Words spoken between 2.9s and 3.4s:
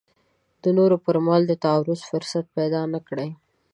نه کړي.